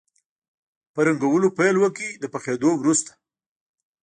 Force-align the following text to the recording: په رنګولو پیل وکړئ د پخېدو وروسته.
په 0.93 0.99
رنګولو 1.07 1.47
پیل 1.57 1.75
وکړئ 1.79 2.09
د 2.17 2.23
پخېدو 2.33 2.69
وروسته. 2.77 3.11